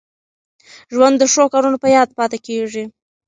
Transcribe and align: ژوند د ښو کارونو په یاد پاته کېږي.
ژوند 0.93 1.15
د 1.19 1.23
ښو 1.33 1.43
کارونو 1.53 1.77
په 1.83 1.87
یاد 1.95 2.09
پاته 2.17 2.37
کېږي. 2.47 2.83